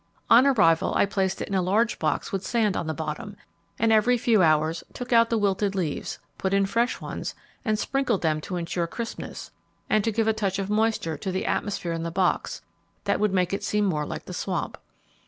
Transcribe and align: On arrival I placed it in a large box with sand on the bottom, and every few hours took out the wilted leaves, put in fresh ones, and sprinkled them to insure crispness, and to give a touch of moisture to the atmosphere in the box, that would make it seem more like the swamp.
On 0.31 0.47
arrival 0.47 0.95
I 0.95 1.05
placed 1.05 1.43
it 1.43 1.47
in 1.47 1.53
a 1.53 1.61
large 1.61 1.99
box 1.99 2.31
with 2.31 2.43
sand 2.43 2.75
on 2.75 2.87
the 2.87 2.93
bottom, 2.95 3.37
and 3.77 3.91
every 3.91 4.17
few 4.17 4.41
hours 4.41 4.83
took 4.93 5.13
out 5.13 5.29
the 5.29 5.37
wilted 5.37 5.75
leaves, 5.75 6.17
put 6.39 6.55
in 6.55 6.65
fresh 6.65 6.99
ones, 6.99 7.35
and 7.63 7.77
sprinkled 7.77 8.23
them 8.23 8.41
to 8.41 8.55
insure 8.55 8.87
crispness, 8.87 9.51
and 9.91 10.03
to 10.03 10.11
give 10.11 10.27
a 10.27 10.33
touch 10.33 10.57
of 10.57 10.71
moisture 10.71 11.17
to 11.19 11.31
the 11.31 11.45
atmosphere 11.45 11.93
in 11.93 12.01
the 12.01 12.09
box, 12.09 12.63
that 13.03 13.19
would 13.19 13.31
make 13.31 13.53
it 13.53 13.63
seem 13.63 13.85
more 13.85 14.07
like 14.07 14.25
the 14.25 14.33
swamp. 14.33 14.79